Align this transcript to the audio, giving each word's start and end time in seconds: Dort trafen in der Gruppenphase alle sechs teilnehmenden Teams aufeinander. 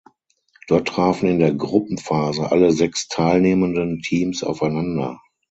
Dort 0.67 0.87
trafen 0.87 1.29
in 1.29 1.37
der 1.37 1.53
Gruppenphase 1.53 2.51
alle 2.51 2.71
sechs 2.71 3.07
teilnehmenden 3.07 3.99
Teams 3.99 4.43
aufeinander. 4.43 5.21